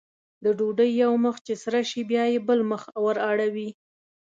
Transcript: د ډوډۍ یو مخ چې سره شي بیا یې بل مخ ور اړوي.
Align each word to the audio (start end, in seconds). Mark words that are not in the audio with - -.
د 0.43 0.45
ډوډۍ 0.57 0.91
یو 1.03 1.13
مخ 1.25 1.35
چې 1.45 1.53
سره 1.63 1.79
شي 1.89 2.01
بیا 2.11 2.23
یې 2.33 2.39
بل 2.47 2.59
مخ 2.71 2.81
ور 3.03 3.17
اړوي. 3.29 3.69